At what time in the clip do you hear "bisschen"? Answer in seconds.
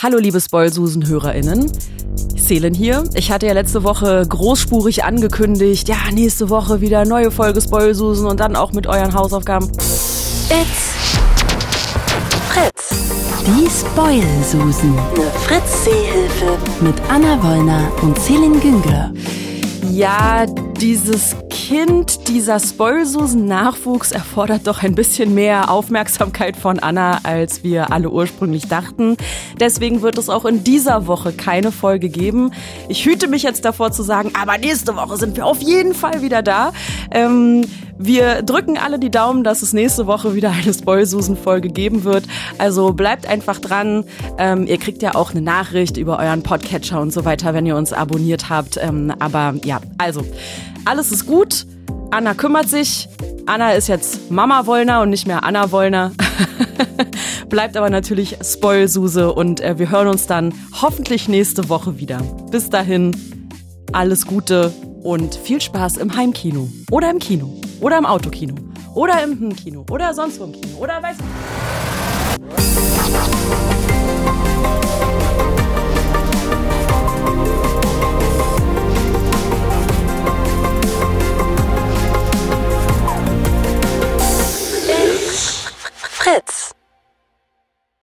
24.94-25.34